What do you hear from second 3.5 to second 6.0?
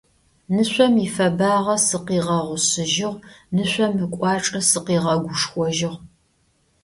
Нышъом ыкӀуачӀэ сыкъигъэгушхожьыгъ."